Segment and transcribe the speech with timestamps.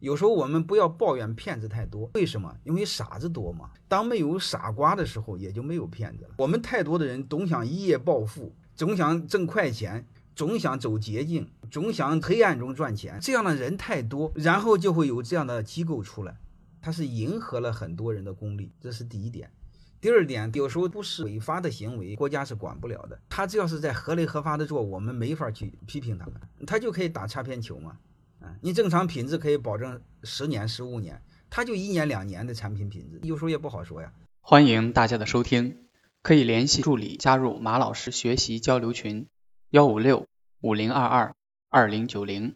[0.00, 2.56] 有时候我们不要抱怨骗子太多，为什么？
[2.64, 3.70] 因为傻子多嘛。
[3.88, 6.30] 当没有傻瓜的时候，也就没有骗子了。
[6.38, 10.06] 我们太多的人总想一夜暴富，总想挣快钱，
[10.36, 13.18] 总想走捷径，总想黑暗中赚钱。
[13.20, 16.36] 这样的人太多，然后就会有这样的机构出来，
[16.80, 19.50] 它是迎合了很多人的功利，这是第一点。
[20.00, 23.18] 第二点，有时候不是违法的行为，国家是管不了的。
[23.28, 26.34] 他只要是在合理合法的做，我们没法去批评他们，
[26.64, 27.98] 他就可以打擦边球嘛。
[28.40, 34.12] 啊，你正常品质可以保证十年、十五年，它就一年两年的产品品质，有时候也不好说呀。
[34.40, 35.88] 欢迎大家的收听，
[36.22, 39.26] 可以联系助理加入马老师学习交流群：
[39.70, 40.26] 幺五六
[40.60, 41.34] 五零二二
[41.68, 42.54] 二零九零。